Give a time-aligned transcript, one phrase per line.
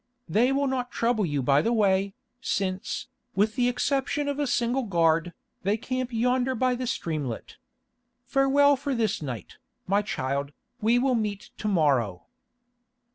[0.27, 3.05] They will not trouble you by the way, since,
[3.35, 5.31] with the exception of a single guard,
[5.61, 7.57] they camp yonder by the streamlet.
[8.25, 12.23] Farewell for this night, my child; we will meet to morrow."